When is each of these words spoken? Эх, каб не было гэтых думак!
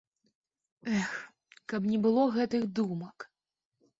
Эх, 0.99 1.11
каб 1.73 1.81
не 1.91 1.99
было 2.05 2.23
гэтых 2.37 2.63
думак! 2.79 3.17